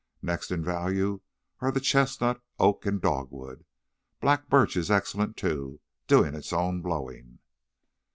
Next 0.23 0.49
in 0.49 0.63
value 0.63 1.21
are 1.59 1.71
the 1.71 1.79
chestnut, 1.79 2.41
oak 2.57 2.87
and 2.87 2.99
dogwood. 2.99 3.65
Black 4.19 4.49
birch 4.49 4.75
is 4.75 4.89
excellent, 4.89 5.37
too, 5.37 5.79
doing 6.07 6.33
its 6.33 6.51
own 6.51 6.81
blowing." 6.81 7.37